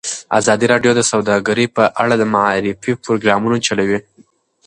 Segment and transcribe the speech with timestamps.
[0.39, 3.99] ازادي راډیو د سوداګري په اړه د معارفې پروګرامونه چلولي.